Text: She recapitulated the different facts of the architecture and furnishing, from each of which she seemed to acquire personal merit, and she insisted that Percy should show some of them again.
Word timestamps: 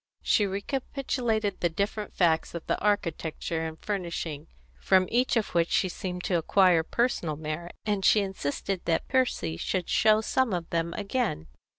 She 0.23 0.47
recapitulated 0.47 1.59
the 1.59 1.69
different 1.69 2.15
facts 2.15 2.55
of 2.55 2.65
the 2.65 2.75
architecture 2.79 3.67
and 3.67 3.77
furnishing, 3.79 4.47
from 4.81 5.05
each 5.11 5.37
of 5.37 5.49
which 5.53 5.69
she 5.69 5.89
seemed 5.89 6.23
to 6.23 6.39
acquire 6.39 6.81
personal 6.81 7.35
merit, 7.35 7.75
and 7.85 8.03
she 8.03 8.21
insisted 8.21 8.81
that 8.85 9.07
Percy 9.07 9.57
should 9.57 9.89
show 9.91 10.21
some 10.21 10.53
of 10.53 10.67
them 10.71 10.95
again. 10.95 11.49